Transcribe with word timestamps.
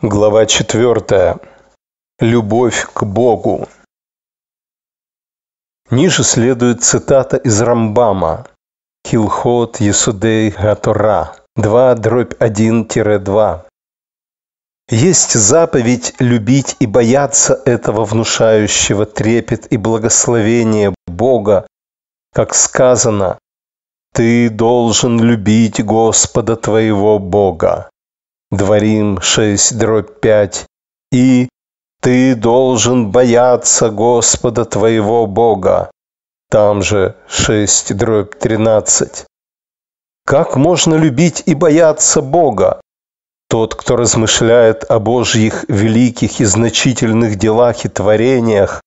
Глава 0.00 0.46
4. 0.46 1.38
Любовь 2.20 2.86
к 2.94 3.02
Богу. 3.02 3.66
Ниже 5.90 6.22
следует 6.22 6.84
цитата 6.84 7.36
из 7.36 7.60
Рамбама 7.60 8.46
«Хилхот 9.04 9.80
Есудей 9.80 10.50
Гатора» 10.50 11.34
2 11.56 11.94
дробь 11.96 12.34
1-2. 12.34 13.64
Есть 14.88 15.32
заповедь 15.32 16.14
любить 16.20 16.76
и 16.78 16.86
бояться 16.86 17.60
этого 17.64 18.04
внушающего 18.04 19.04
трепет 19.04 19.66
и 19.72 19.76
благословение 19.78 20.94
Бога, 21.08 21.66
как 22.32 22.54
сказано 22.54 23.40
«Ты 24.14 24.48
должен 24.48 25.18
любить 25.18 25.84
Господа 25.84 26.54
твоего 26.54 27.18
Бога». 27.18 27.90
Дворим 28.50 29.20
6, 29.20 29.76
дробь 29.76 30.20
5. 30.20 30.64
И 31.12 31.50
ты 32.00 32.34
должен 32.34 33.10
бояться 33.10 33.90
Господа 33.90 34.64
твоего 34.64 35.26
Бога. 35.26 35.90
Там 36.50 36.82
же 36.82 37.14
6, 37.28 37.94
дробь 37.94 38.38
13. 38.38 39.26
Как 40.24 40.56
можно 40.56 40.94
любить 40.94 41.42
и 41.44 41.54
бояться 41.54 42.22
Бога? 42.22 42.80
Тот, 43.50 43.74
кто 43.74 43.96
размышляет 43.96 44.90
о 44.90 44.98
Божьих 44.98 45.66
великих 45.68 46.40
и 46.40 46.46
значительных 46.46 47.36
делах 47.36 47.84
и 47.84 47.90
творениях, 47.90 48.80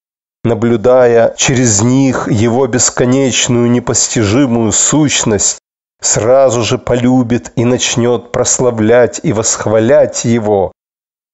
наблюдая 0.44 1.36
через 1.38 1.84
них 1.84 2.28
Его 2.32 2.66
бесконечную 2.66 3.70
непостижимую 3.70 4.72
сущность, 4.72 5.60
сразу 6.02 6.64
же 6.64 6.78
полюбит 6.78 7.54
и 7.56 7.64
начнет 7.64 8.32
прославлять 8.32 9.22
и 9.24 9.32
восхвалять 9.32 10.26
его. 10.26 10.72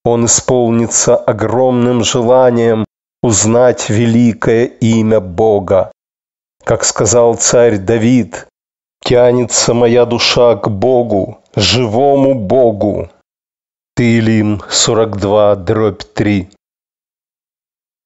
Он 0.03 0.25
исполнится 0.25 1.15
огромным 1.15 2.03
желанием 2.03 2.85
узнать 3.23 3.89
великое 3.89 4.65
имя 4.65 5.19
Бога. 5.19 5.91
Как 6.63 6.83
сказал 6.83 7.35
царь 7.35 7.77
Давид, 7.77 8.47
«Тянется 9.03 9.73
моя 9.73 10.05
душа 10.05 10.55
к 10.55 10.69
Богу, 10.69 11.39
живому 11.55 12.35
Богу». 12.35 13.09
Тылим 13.95 14.61
42, 14.69 15.55
дробь 15.55 16.03
3. 16.13 16.49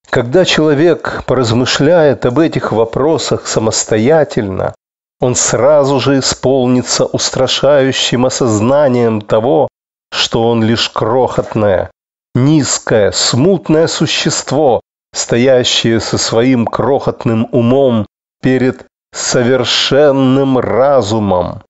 Когда 0.09 0.45
человек 0.45 1.23
поразмышляет 1.25 2.25
об 2.25 2.39
этих 2.39 2.71
вопросах 2.71 3.47
самостоятельно, 3.47 4.73
он 5.21 5.35
сразу 5.35 5.99
же 5.99 6.19
исполнится 6.19 7.05
устрашающим 7.05 8.25
осознанием 8.25 9.21
того, 9.21 9.67
что 10.11 10.49
он 10.49 10.63
лишь 10.63 10.89
крохотное, 10.89 11.91
низкое, 12.33 13.11
смутное 13.11 13.87
существо, 13.87 14.81
стоящее 15.13 15.99
со 15.99 16.17
своим 16.17 16.65
крохотным 16.65 17.47
умом 17.51 18.07
перед 18.41 18.85
совершенным 19.13 20.57
разумом. 20.57 21.63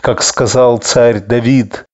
Как 0.00 0.22
сказал 0.22 0.78
царь 0.78 1.20
Давид, 1.20 1.84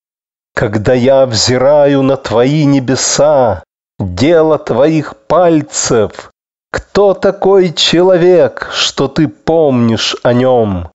«Когда 0.55 0.93
я 0.93 1.25
взираю 1.25 2.03
на 2.03 2.17
твои 2.19 2.65
небеса, 2.65 3.65
дело 3.99 4.59
твоих 4.59 5.17
пальцев, 5.27 6.31
кто 6.71 7.15
такой 7.15 7.73
человек, 7.73 8.71
что 8.73 9.09
ты 9.09 9.29
помнишь 9.29 10.17
о 10.23 10.33
нем? 10.33 10.91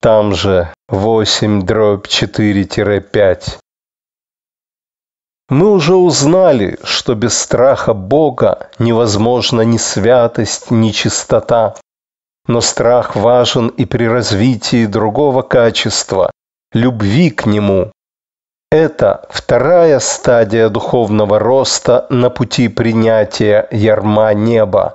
Там 0.00 0.34
же 0.34 0.72
8 0.88 1.62
дробь 1.62 2.06
4-5. 2.06 3.58
Мы 5.48 5.70
уже 5.70 5.94
узнали, 5.94 6.78
что 6.84 7.14
без 7.14 7.36
страха 7.36 7.94
Бога 7.94 8.70
невозможна 8.78 9.62
ни 9.62 9.76
святость, 9.76 10.70
ни 10.70 10.90
чистота. 10.90 11.74
Но 12.46 12.60
страх 12.60 13.16
важен 13.16 13.68
и 13.68 13.86
при 13.86 14.04
развитии 14.04 14.86
другого 14.86 15.40
качества– 15.42 16.30
любви 16.72 17.30
к 17.30 17.46
Нему. 17.46 17.92
Это 18.70 19.26
вторая 19.30 20.00
стадия 20.00 20.68
духовного 20.68 21.38
роста 21.38 22.06
на 22.10 22.30
пути 22.30 22.68
принятия 22.68 23.68
ярма 23.70 24.34
неба. 24.34 24.94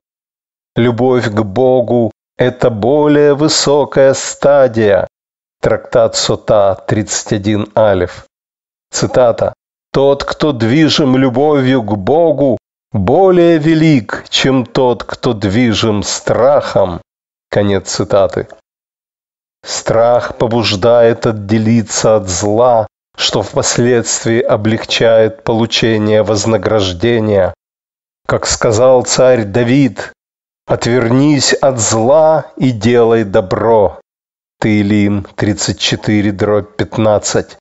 Любовь 0.75 1.29
к 1.29 1.41
Богу– 1.41 2.11
это 2.37 2.69
более 2.69 3.35
высокая 3.35 4.13
стадия. 4.13 5.07
Трактат 5.61 6.15
Сота 6.15 6.83
31 6.87 7.71
Алиф. 7.75 8.25
Цитата. 8.91 9.53
«Тот, 9.91 10.23
кто 10.23 10.51
движим 10.51 11.17
любовью 11.17 11.81
к 11.81 11.97
Богу, 11.97 12.57
более 12.91 13.57
велик, 13.57 14.25
чем 14.29 14.65
тот, 14.65 15.03
кто 15.03 15.33
движим 15.33 16.03
страхом». 16.03 17.01
Конец 17.49 17.89
цитаты. 17.89 18.47
Страх 19.65 20.37
побуждает 20.37 21.25
отделиться 21.25 22.15
от 22.15 22.29
зла, 22.29 22.87
что 23.19 23.41
впоследствии 23.41 24.39
облегчает 24.39 25.43
получение 25.43 26.23
вознаграждения. 26.23 27.53
Как 28.25 28.45
сказал 28.45 29.03
царь 29.03 29.43
Давид, 29.43 30.13
«Отвернись 30.65 31.51
от 31.53 31.79
зла 31.79 32.45
и 32.55 32.71
делай 32.71 33.25
добро». 33.25 33.99
Таилим 34.61 35.27
34, 35.35 36.31
дробь 36.31 36.77
15. 36.77 37.57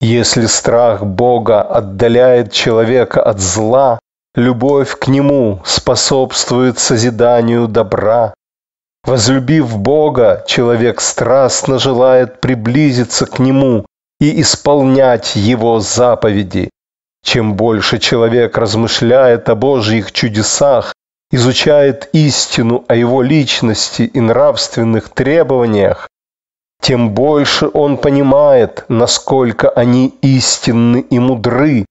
Если 0.00 0.46
страх 0.46 1.04
Бога 1.06 1.62
отдаляет 1.62 2.52
человека 2.52 3.22
от 3.22 3.38
зла, 3.38 4.00
любовь 4.34 4.98
к 4.98 5.06
Нему 5.06 5.62
способствует 5.64 6.80
созиданию 6.80 7.68
добра. 7.68 8.34
Возлюбив 9.04 9.78
Бога, 9.78 10.44
человек 10.48 11.00
страстно 11.00 11.78
желает 11.78 12.40
приблизиться 12.40 13.26
к 13.26 13.38
Нему 13.38 13.86
и 14.20 14.40
исполнять 14.40 15.36
Его 15.36 15.80
заповеди. 15.80 16.70
Чем 17.24 17.54
больше 17.54 17.98
человек 17.98 18.56
размышляет 18.56 19.48
о 19.48 19.54
Божьих 19.54 20.12
чудесах, 20.12 20.94
изучает 21.30 22.08
истину 22.12 22.84
о 22.88 22.94
Его 22.94 23.22
личности 23.22 24.02
и 24.02 24.20
нравственных 24.20 25.10
требованиях, 25.10 26.08
тем 26.80 27.10
больше 27.10 27.68
он 27.72 27.96
понимает, 27.96 28.84
насколько 28.88 29.68
они 29.68 30.14
истинны 30.22 31.00
и 31.00 31.18
мудры, 31.18 31.84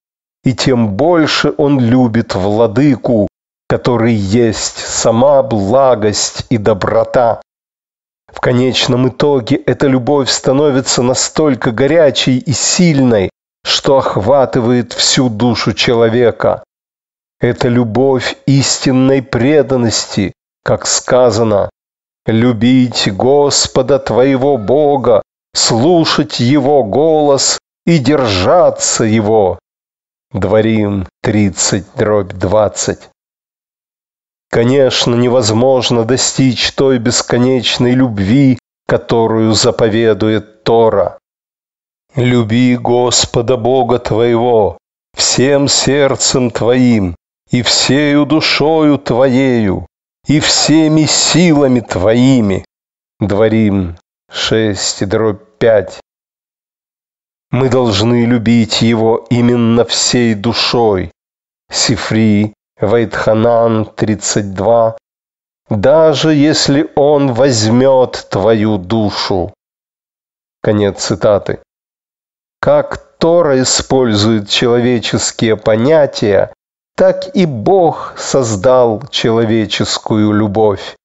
и 0.43 0.53
тем 0.53 0.93
больше 0.93 1.53
он 1.57 1.79
любит 1.79 2.35
владыку, 2.35 3.27
который 3.67 4.13
есть 4.13 4.77
сама 4.77 5.43
благость 5.43 6.45
и 6.49 6.57
доброта. 6.57 7.41
В 8.37 8.39
конечном 8.39 9.09
итоге 9.09 9.55
эта 9.55 9.87
любовь 9.87 10.29
становится 10.29 11.01
настолько 11.01 11.71
горячей 11.71 12.37
и 12.37 12.51
сильной, 12.53 13.31
что 13.63 13.97
охватывает 13.97 14.93
всю 14.93 15.27
душу 15.27 15.73
человека. 15.73 16.63
Это 17.39 17.67
любовь 17.67 18.37
истинной 18.45 19.23
преданности, 19.23 20.33
как 20.63 20.85
сказано, 20.85 21.71
«Любить 22.27 23.11
Господа 23.11 23.97
твоего 23.97 24.57
Бога, 24.59 25.23
слушать 25.55 26.39
Его 26.39 26.83
голос 26.83 27.57
и 27.87 27.97
держаться 27.97 29.03
Его». 29.03 29.57
Дворим 30.31 31.07
30, 31.23 31.85
дробь 31.95 32.33
20. 32.33 33.09
Конечно, 34.49 35.15
невозможно 35.15 36.05
достичь 36.05 36.71
той 36.73 36.99
бесконечной 36.99 37.91
любви, 37.91 38.57
которую 38.87 39.53
заповедует 39.53 40.63
Тора. 40.63 41.19
Люби 42.15 42.77
Господа 42.77 43.57
Бога 43.57 43.99
твоего 43.99 44.77
всем 45.15 45.67
сердцем 45.67 46.49
твоим 46.51 47.15
и 47.51 47.61
всею 47.61 48.25
душою 48.25 48.97
твоею 48.97 49.85
и 50.27 50.39
всеми 50.39 51.03
силами 51.03 51.81
твоими. 51.81 52.65
Дворим 53.19 53.97
6, 54.31 55.07
дробь 55.07 55.43
5. 55.59 55.99
Мы 57.51 57.69
должны 57.69 58.25
любить 58.25 58.81
Его 58.81 59.25
именно 59.29 59.85
всей 59.85 60.35
душой. 60.35 61.11
Сифри 61.71 62.53
Вайтханан 62.79 63.85
32, 63.85 64.97
даже 65.69 66.33
если 66.35 66.87
он 66.95 67.33
возьмет 67.33 68.27
твою 68.29 68.77
душу. 68.77 69.51
Конец 70.61 71.03
цитаты. 71.03 71.59
Как 72.61 72.97
Тора 73.17 73.59
использует 73.63 74.49
человеческие 74.49 75.57
понятия, 75.57 76.53
так 76.95 77.35
и 77.35 77.47
Бог 77.47 78.13
создал 78.15 79.01
человеческую 79.09 80.31
любовь. 80.33 80.95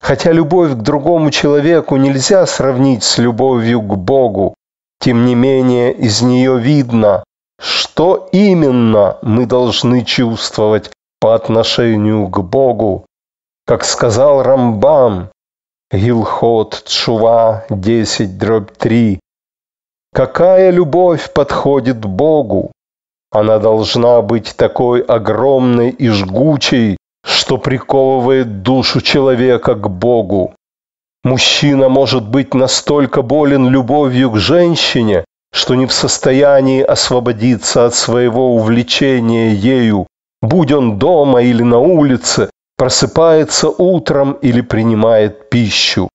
Хотя 0.00 0.32
любовь 0.32 0.72
к 0.72 0.82
другому 0.82 1.30
человеку 1.30 1.96
нельзя 1.96 2.46
сравнить 2.46 3.04
с 3.04 3.18
любовью 3.18 3.82
к 3.82 3.94
Богу, 3.96 4.54
тем 5.00 5.26
не 5.26 5.34
менее 5.34 5.92
из 5.92 6.22
нее 6.22 6.58
видно, 6.58 7.24
что 7.58 8.28
именно 8.32 9.18
мы 9.22 9.46
должны 9.46 10.04
чувствовать 10.04 10.90
по 11.24 11.34
отношению 11.34 12.28
к 12.28 12.42
Богу. 12.42 13.06
Как 13.66 13.84
сказал 13.84 14.42
Рамбам, 14.42 15.30
Гилхот 15.90 16.84
Чува 16.84 17.64
10 17.70 18.36
дробь 18.36 18.72
3, 18.76 19.20
какая 20.12 20.68
любовь 20.70 21.32
подходит 21.32 22.04
Богу? 22.04 22.72
Она 23.30 23.58
должна 23.58 24.20
быть 24.20 24.54
такой 24.54 25.00
огромной 25.00 25.88
и 25.88 26.10
жгучей, 26.10 26.98
что 27.24 27.56
приковывает 27.56 28.60
душу 28.60 29.00
человека 29.00 29.76
к 29.76 29.88
Богу. 29.88 30.54
Мужчина 31.22 31.88
может 31.88 32.28
быть 32.28 32.52
настолько 32.52 33.22
болен 33.22 33.70
любовью 33.70 34.30
к 34.32 34.36
женщине, 34.36 35.24
что 35.54 35.74
не 35.74 35.86
в 35.86 35.92
состоянии 35.94 36.82
освободиться 36.82 37.86
от 37.86 37.94
своего 37.94 38.54
увлечения 38.56 39.54
ею, 39.54 40.06
будь 40.48 40.72
он 40.72 40.98
дома 40.98 41.42
или 41.42 41.62
на 41.62 41.78
улице, 41.78 42.50
просыпается 42.76 43.68
утром 43.68 44.32
или 44.42 44.60
принимает 44.60 45.50
пищу. 45.50 46.08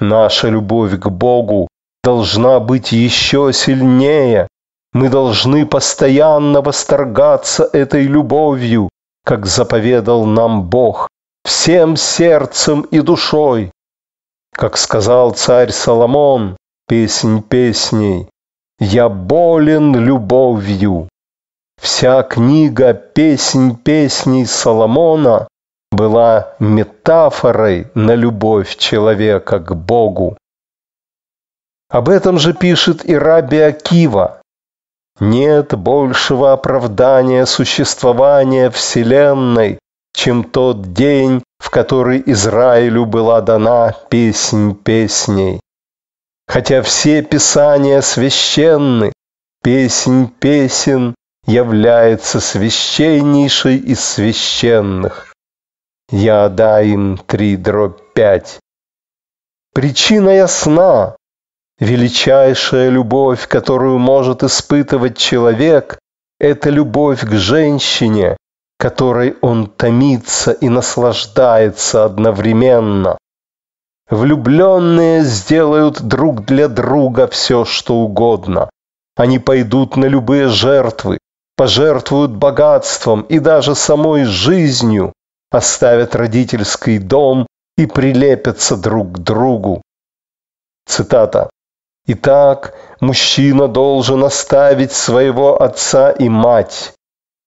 Наша 0.00 0.48
любовь 0.48 0.98
к 0.98 1.08
Богу 1.08 1.68
должна 2.02 2.60
быть 2.60 2.92
еще 2.92 3.52
сильнее. 3.52 4.48
Мы 4.92 5.08
должны 5.08 5.66
постоянно 5.66 6.60
восторгаться 6.62 7.68
этой 7.72 8.04
любовью, 8.04 8.88
как 9.24 9.46
заповедал 9.46 10.24
нам 10.24 10.62
Бог, 10.64 11.08
всем 11.44 11.96
сердцем 11.96 12.82
и 12.82 13.00
душой. 13.00 13.70
Как 14.52 14.76
сказал 14.76 15.32
царь 15.32 15.70
Соломон, 15.70 16.56
песнь 16.88 17.42
песней, 17.42 18.28
«Я 18.78 19.08
болен 19.08 19.94
любовью». 19.96 21.08
Вся 21.80 22.22
книга 22.22 22.94
«Песнь 22.94 23.76
песней 23.76 24.46
Соломона» 24.46 25.48
была 25.92 26.54
метафорой 26.58 27.88
на 27.94 28.14
любовь 28.14 28.76
человека 28.76 29.58
к 29.60 29.74
Богу. 29.74 30.36
Об 31.88 32.08
этом 32.08 32.38
же 32.38 32.52
пишет 32.52 33.08
и 33.08 33.14
Раби 33.14 33.58
Акива. 33.58 34.40
Нет 35.20 35.74
большего 35.76 36.52
оправдания 36.52 37.46
существования 37.46 38.70
Вселенной, 38.70 39.78
чем 40.12 40.44
тот 40.44 40.92
день, 40.92 41.42
в 41.58 41.70
который 41.70 42.22
Израилю 42.26 43.06
была 43.06 43.40
дана 43.40 43.94
песнь 44.10 44.74
песней. 44.74 45.60
Хотя 46.48 46.82
все 46.82 47.22
писания 47.22 48.00
священны, 48.00 49.12
песнь 49.62 50.28
песен 50.38 51.14
является 51.46 52.40
священнейшей 52.40 53.76
из 53.76 54.04
священных. 54.04 55.32
Ядаим 56.10 57.18
3 57.18 57.56
дробь 57.56 58.00
5. 58.14 58.58
Причина 59.72 60.30
ясна. 60.30 61.16
Величайшая 61.78 62.88
любовь, 62.88 63.46
которую 63.46 63.98
может 63.98 64.42
испытывать 64.42 65.18
человек, 65.18 65.98
это 66.40 66.70
любовь 66.70 67.20
к 67.20 67.32
женщине, 67.32 68.36
которой 68.78 69.36
он 69.40 69.66
томится 69.66 70.52
и 70.52 70.68
наслаждается 70.68 72.04
одновременно. 72.04 73.18
Влюбленные 74.08 75.22
сделают 75.22 76.00
друг 76.00 76.44
для 76.44 76.68
друга 76.68 77.26
все, 77.26 77.64
что 77.64 77.96
угодно. 77.96 78.70
Они 79.16 79.38
пойдут 79.38 79.96
на 79.96 80.06
любые 80.06 80.48
жертвы, 80.48 81.18
пожертвуют 81.56 82.32
богатством 82.32 83.22
и 83.22 83.38
даже 83.38 83.74
самой 83.74 84.24
жизнью, 84.24 85.12
оставят 85.50 86.14
родительский 86.14 86.98
дом 86.98 87.46
и 87.76 87.86
прилепятся 87.86 88.76
друг 88.76 89.12
к 89.12 89.18
другу. 89.18 89.82
Цитата. 90.86 91.50
«Итак, 92.08 92.74
мужчина 93.00 93.66
должен 93.66 94.22
оставить 94.22 94.92
своего 94.92 95.60
отца 95.60 96.12
и 96.12 96.28
мать. 96.28 96.92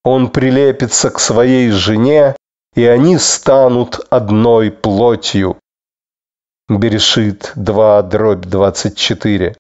Он 0.04 0.30
прилепится 0.30 1.10
к 1.10 1.20
своей 1.20 1.72
жене, 1.72 2.36
и 2.76 2.86
они 2.86 3.18
станут 3.18 4.06
одной 4.10 4.72
плотью». 4.72 5.58
Берешит 6.68 7.54
2, 7.56 8.02
дробь 8.04 8.46
24. 8.46 9.56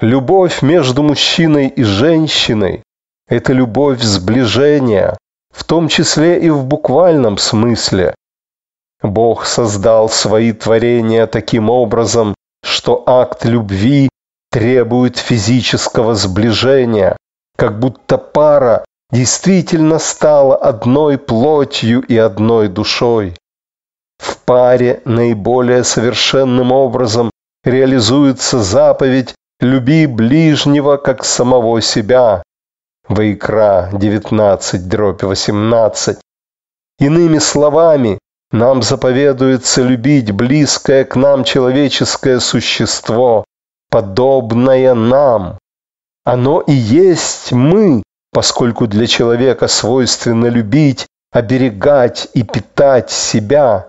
Любовь 0.00 0.62
между 0.62 1.02
мужчиной 1.02 1.68
и 1.68 1.82
женщиной– 1.82 2.82
это 3.30 3.52
любовь 3.52 4.02
сближения, 4.02 5.16
в 5.54 5.64
том 5.64 5.88
числе 5.88 6.38
и 6.40 6.50
в 6.50 6.64
буквальном 6.66 7.38
смысле. 7.38 8.14
Бог 9.02 9.46
создал 9.46 10.10
свои 10.10 10.52
творения 10.52 11.26
таким 11.26 11.70
образом, 11.70 12.34
что 12.62 13.02
акт 13.06 13.44
любви 13.44 14.10
требует 14.50 15.16
физического 15.16 16.14
сближения, 16.14 17.16
как 17.56 17.78
будто 17.78 18.18
пара 18.18 18.84
действительно 19.12 19.98
стала 19.98 20.56
одной 20.56 21.16
плотью 21.16 22.00
и 22.02 22.16
одной 22.16 22.68
душой. 22.68 23.36
В 24.18 24.38
паре 24.38 25.02
наиболее 25.04 25.84
совершенным 25.84 26.72
образом 26.72 27.30
реализуется 27.64 28.58
заповедь 28.58 29.34
«люби 29.60 30.06
ближнего, 30.06 30.96
как 30.96 31.24
самого 31.24 31.80
себя». 31.80 32.42
Вайкра 33.10 33.90
19, 33.92 34.88
дробь 34.88 35.24
18. 35.24 36.18
Иными 37.00 37.38
словами, 37.38 38.20
нам 38.52 38.82
заповедуется 38.82 39.82
любить 39.82 40.30
близкое 40.30 41.04
к 41.04 41.16
нам 41.16 41.42
человеческое 41.42 42.38
существо, 42.38 43.44
подобное 43.90 44.94
нам. 44.94 45.58
Оно 46.22 46.60
и 46.60 46.72
есть 46.72 47.50
мы, 47.50 48.04
поскольку 48.30 48.86
для 48.86 49.08
человека 49.08 49.66
свойственно 49.66 50.46
любить, 50.46 51.08
оберегать 51.32 52.28
и 52.34 52.44
питать 52.44 53.10
себя. 53.10 53.88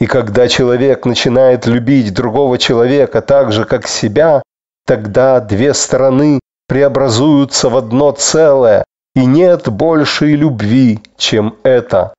И 0.00 0.06
когда 0.06 0.48
человек 0.48 1.06
начинает 1.06 1.64
любить 1.64 2.12
другого 2.12 2.58
человека 2.58 3.22
так 3.22 3.52
же, 3.52 3.64
как 3.66 3.86
себя, 3.86 4.42
тогда 4.84 5.38
две 5.38 5.74
стороны 5.74 6.40
преобразуются 6.70 7.68
в 7.68 7.76
одно 7.76 8.12
целое, 8.12 8.84
и 9.16 9.26
нет 9.26 9.68
большей 9.68 10.36
любви, 10.36 11.00
чем 11.16 11.56
это. 11.64 12.14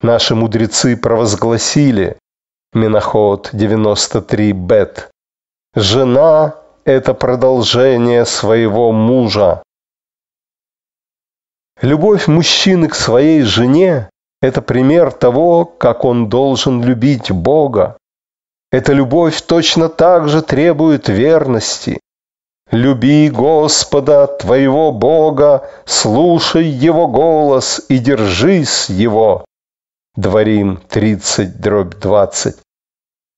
Наши 0.00 0.34
мудрецы 0.34 0.96
провозгласили, 0.96 2.18
Миноход 2.72 3.50
93 3.52 4.50
бет, 4.52 5.10
жена– 5.76 6.56
это 6.84 7.14
продолжение 7.14 8.26
своего 8.26 8.90
мужа. 8.90 9.62
Любовь 11.80 12.26
мужчины 12.26 12.88
к 12.88 12.96
своей 12.96 13.42
жене 13.42 14.10
это 14.40 14.60
пример 14.60 15.12
того, 15.12 15.66
как 15.66 16.04
он 16.04 16.28
должен 16.28 16.82
любить 16.82 17.30
Бога. 17.30 17.96
Эта 18.72 18.92
любовь 18.92 19.40
точно 19.42 19.88
так 19.88 20.28
же 20.28 20.42
требует 20.42 21.08
верности. 21.08 22.00
Люби 22.72 23.28
Господа, 23.28 24.26
твоего 24.26 24.92
Бога, 24.92 25.68
слушай 25.84 26.64
Его 26.64 27.06
голос 27.06 27.82
и 27.90 27.98
держись 27.98 28.88
Его. 28.88 29.44
Дворим 30.16 30.80
30, 30.88 31.60
дробь 31.60 31.96
20. 31.96 32.56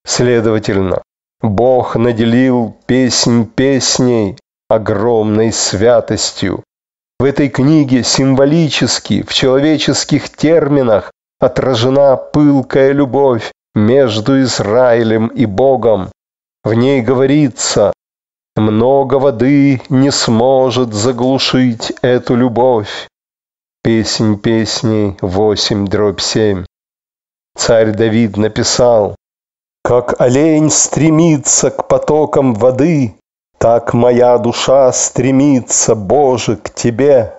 Следовательно, 0.06 1.02
Бог 1.42 1.96
наделил 1.96 2.76
песнь 2.86 3.46
песней 3.46 4.38
огромной 4.68 5.52
святостью, 5.52 6.62
в 7.18 7.24
этой 7.24 7.48
книге 7.48 8.04
символически, 8.04 9.22
в 9.22 9.34
человеческих 9.34 10.30
терминах, 10.30 11.10
отражена 11.40 12.16
пылкая 12.16 12.92
любовь 12.92 13.50
между 13.74 14.40
Израилем 14.42 15.26
и 15.26 15.44
Богом. 15.44 16.10
В 16.62 16.72
ней 16.74 17.02
говорится, 17.02 17.92
много 18.56 19.16
воды 19.16 19.82
не 19.88 20.10
сможет 20.10 20.94
заглушить 20.94 21.92
эту 22.02 22.36
любовь. 22.36 23.08
Песнь 23.82 24.38
песней 24.38 25.16
8 25.20 25.86
дробь 25.86 26.20
7. 26.20 26.64
Царь 27.56 27.92
Давид 27.92 28.36
написал, 28.36 29.16
«Как 29.82 30.20
олень 30.20 30.70
стремится 30.70 31.70
к 31.70 31.88
потокам 31.88 32.54
воды, 32.54 33.14
так 33.58 33.94
моя 33.94 34.38
душа 34.38 34.92
стремится, 34.92 35.94
Боже, 35.94 36.56
к 36.56 36.70
Тебе. 36.70 37.34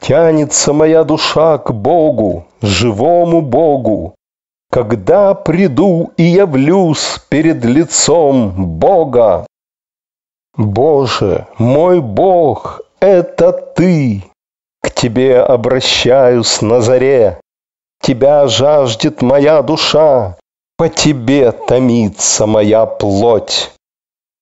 Тянется 0.00 0.72
моя 0.72 1.04
душа 1.04 1.58
к 1.58 1.72
Богу, 1.72 2.46
живому 2.62 3.40
Богу. 3.40 4.14
Когда 4.70 5.34
приду 5.34 6.12
и 6.16 6.24
явлюсь 6.24 7.20
перед 7.28 7.64
лицом 7.64 8.78
Бога, 8.78 9.46
Боже, 10.56 11.48
мой 11.58 12.00
Бог, 12.00 12.80
это 13.00 13.52
Ты! 13.52 14.22
К 14.80 14.90
Тебе 14.90 15.40
обращаюсь 15.40 16.62
на 16.62 16.80
заре. 16.80 17.40
Тебя 18.00 18.46
жаждет 18.46 19.20
моя 19.20 19.62
душа, 19.62 20.36
по 20.76 20.88
Тебе 20.88 21.50
томится 21.50 22.46
моя 22.46 22.86
плоть. 22.86 23.72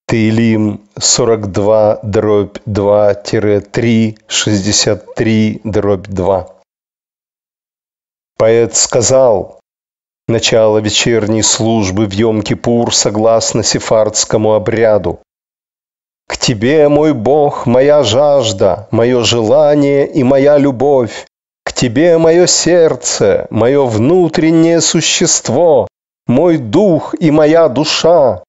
Таилим 0.07 0.83
42, 0.99 2.01
дробь 2.03 2.59
2-3, 2.67 4.19
63, 4.27 5.61
дробь 5.65 6.09
2. 6.09 6.49
Поэт 8.37 8.77
сказал, 8.77 9.61
начало 10.29 10.79
вечерней 10.79 11.43
службы 11.43 12.07
в 12.07 12.13
Йом-Кипур 12.13 12.91
согласно 12.91 13.63
сефардскому 13.63 14.53
обряду. 14.53 15.21
К 16.33 16.39
Тебе, 16.39 16.89
мой 16.89 17.13
Бог, 17.13 17.67
моя 17.67 18.03
жажда, 18.03 18.89
мое 18.91 19.23
желание 19.23 20.07
и 20.07 20.23
моя 20.23 20.57
любовь. 20.57 21.27
К 21.63 21.75
Тебе 21.75 22.17
мое 22.17 22.47
сердце, 22.47 23.47
мое 23.51 23.85
внутреннее 23.85 24.81
существо, 24.81 25.89
мой 26.27 26.57
дух 26.57 27.15
и 27.21 27.31
моя 27.31 27.69
душа. 27.69 28.43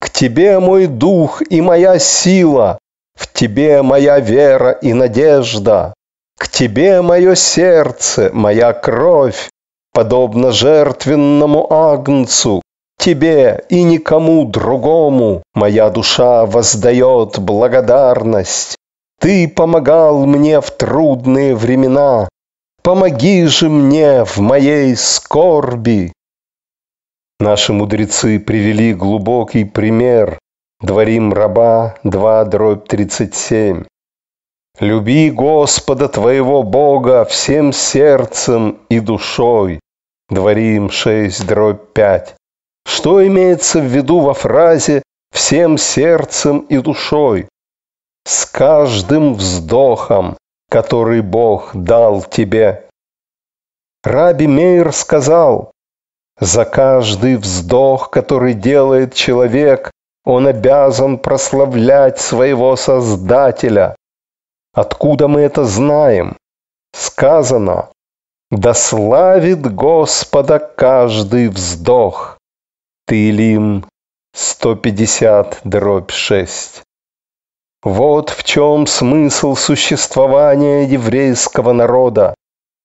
К 0.00 0.10
Тебе 0.10 0.60
мой 0.60 0.86
дух 0.86 1.42
и 1.50 1.60
моя 1.60 1.98
сила, 1.98 2.78
в 3.18 3.26
Тебе 3.26 3.82
моя 3.82 4.20
вера 4.20 4.70
и 4.70 4.92
надежда. 4.92 5.92
К 6.38 6.46
Тебе 6.46 7.02
мое 7.02 7.34
сердце, 7.34 8.30
моя 8.32 8.72
кровь, 8.72 9.50
подобно 9.92 10.52
жертвенному 10.52 11.66
агнцу. 11.72 12.62
Тебе 13.04 13.62
и 13.68 13.82
никому 13.82 14.46
другому 14.46 15.42
моя 15.52 15.90
душа 15.90 16.46
воздает 16.46 17.38
благодарность. 17.38 18.76
Ты 19.20 19.46
помогал 19.46 20.24
мне 20.24 20.62
в 20.62 20.70
трудные 20.70 21.54
времена, 21.54 22.30
помоги 22.82 23.44
же 23.44 23.68
мне 23.68 24.24
в 24.24 24.38
моей 24.38 24.96
скорби. 24.96 26.14
Наши 27.38 27.74
мудрецы 27.74 28.40
привели 28.40 28.94
глубокий 28.94 29.64
пример. 29.64 30.38
Дворим 30.80 31.34
раба 31.34 31.96
2 32.04 32.44
дробь 32.46 32.88
37. 32.88 33.84
Люби 34.80 35.30
Господа 35.30 36.08
твоего 36.08 36.62
Бога 36.62 37.26
всем 37.26 37.74
сердцем 37.74 38.78
и 38.88 38.98
душой. 38.98 39.80
Дворим 40.30 40.88
6 40.88 41.46
дробь 41.46 41.92
5. 41.92 42.36
Что 42.84 43.26
имеется 43.26 43.80
в 43.80 43.84
виду 43.84 44.20
во 44.20 44.34
фразе 44.34 45.02
«всем 45.32 45.78
сердцем 45.78 46.60
и 46.60 46.78
душой»? 46.78 47.48
С 48.26 48.46
каждым 48.46 49.34
вздохом, 49.34 50.36
который 50.70 51.20
Бог 51.20 51.70
дал 51.74 52.22
тебе. 52.22 52.88
Раби 54.02 54.46
Мейр 54.46 54.92
сказал, 54.92 55.72
за 56.38 56.64
каждый 56.64 57.36
вздох, 57.36 58.10
который 58.10 58.54
делает 58.54 59.14
человек, 59.14 59.90
он 60.24 60.46
обязан 60.46 61.18
прославлять 61.18 62.18
своего 62.18 62.76
Создателя. 62.76 63.94
Откуда 64.72 65.28
мы 65.28 65.42
это 65.42 65.64
знаем? 65.64 66.36
Сказано, 66.92 67.90
да 68.50 68.74
славит 68.74 69.72
Господа 69.74 70.58
каждый 70.58 71.48
вздох. 71.48 72.33
Тылим 73.06 73.84
150 74.34 75.60
дробь 75.64 76.10
6. 76.10 76.82
Вот 77.82 78.30
в 78.30 78.44
чем 78.44 78.86
смысл 78.86 79.56
существования 79.56 80.84
еврейского 80.84 81.74
народа. 81.74 82.34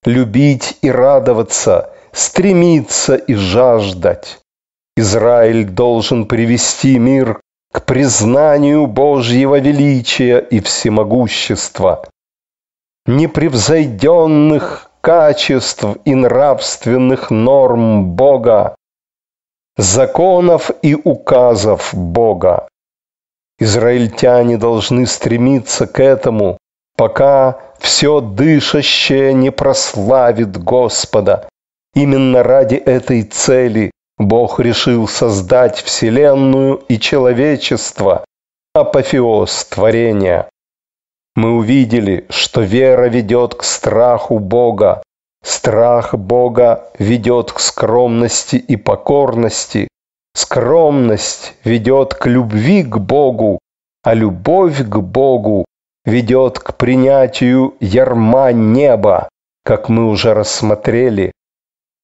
Любить 0.03 0.77
и 0.81 0.91
радоваться– 0.91 1.93
стремиться 2.11 3.15
и 3.15 3.33
жаждать. 3.33 4.39
Израиль 4.97 5.63
должен 5.63 6.25
привести 6.25 6.99
мир 6.99 7.39
к 7.71 7.85
признанию 7.85 8.87
Божьего 8.87 9.57
величия 9.57 10.39
и 10.39 10.59
всемогущества. 10.59 12.03
Непревзойденных 13.05 14.91
качеств 14.99 15.85
и 16.03 16.13
нравственных 16.13 17.31
норм 17.31 18.11
Бога, 18.11 18.75
законов 19.79 20.71
и 20.81 20.93
указов 20.95 21.93
Бога. 21.93 22.67
Израильтяне 23.59 24.57
должны 24.57 25.05
стремиться 25.05 25.87
к 25.87 25.99
этому, 25.99 26.57
пока 26.95 27.59
все 27.79 28.21
дышащее 28.21 29.33
не 29.33 29.51
прославит 29.51 30.55
Господа 30.57 31.49
Именно 31.95 32.43
ради 32.43 32.75
этой 32.75 33.23
цели 33.23 33.91
Бог 34.17 34.59
решил 34.59 35.07
создать 35.07 35.77
Вселенную 35.81 36.75
и 36.87 36.99
человечество, 36.99 38.25
апофеоз 38.73 39.65
творения. 39.65 40.49
Мы 41.35 41.55
увидели, 41.55 42.25
что 42.29 42.61
вера 42.61 43.07
ведет 43.07 43.55
к 43.55 43.63
страху 43.63 44.39
Бога, 44.39 45.01
страх 45.43 46.15
Бога 46.15 46.89
ведет 46.97 47.51
к 47.51 47.59
скромности 47.59 48.55
и 48.55 48.75
покорности, 48.75 49.87
скромность 50.33 51.55
ведет 51.63 52.13
к 52.13 52.27
любви 52.27 52.83
к 52.83 52.97
Богу, 52.97 53.59
а 54.03 54.13
любовь 54.13 54.81
к 54.87 54.97
Богу 54.97 55.65
ведет 56.05 56.59
к 56.59 56.75
принятию 56.75 57.75
ярма 57.79 58.51
неба, 58.51 59.29
как 59.63 59.89
мы 59.89 60.07
уже 60.07 60.33
рассмотрели. 60.33 61.31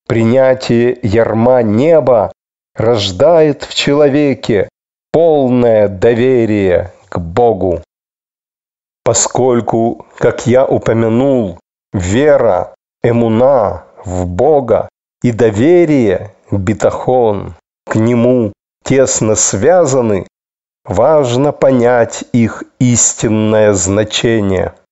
Принятие 0.08 1.00
ярма 1.02 1.64
неба 1.64 2.32
рождает 2.76 3.64
в 3.64 3.74
человеке 3.74 4.70
полное 5.12 5.88
доверие 5.88 6.92
к 7.10 7.18
Богу. 7.18 7.82
Поскольку, 9.04 10.06
как 10.18 10.46
я 10.46 10.66
упомянул, 10.66 11.60
вера, 11.94 12.76
эмуна 13.04 13.86
в 14.04 14.26
Бога 14.26 14.90
и 15.24 15.32
доверие, 15.32 16.36
битахон, 16.52 17.56
к 17.86 17.96
Нему 17.96 18.54
тесно 18.84 19.36
связаны, 19.36 20.28
важно 20.86 21.52
понять 21.52 22.24
их 22.32 22.64
истинное 22.80 23.74
значение– 23.74 24.74